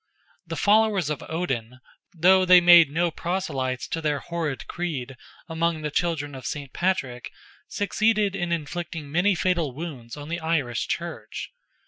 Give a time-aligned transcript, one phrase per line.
[0.47, 1.79] The followers of Odin,
[2.11, 5.15] though they made no proselytes to their horrid creed
[5.47, 6.73] among the children of St.
[6.73, 7.29] Patrick,
[7.67, 11.51] succeeded in inflicting many fatal wounds on the Irish Church.